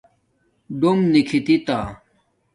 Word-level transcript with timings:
دُݸم 0.79 0.97
نِکھی 1.11 1.39
تݳ 1.65 1.79